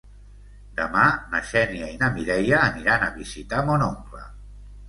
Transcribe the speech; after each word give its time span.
Demà 0.79 1.03
na 1.33 1.41
Xènia 1.51 1.89
i 1.97 1.99
na 2.05 2.09
Mireia 2.17 2.65
aniran 2.71 3.07
a 3.09 3.13
visitar 3.19 3.63
mon 3.69 3.89
oncle. 3.93 4.27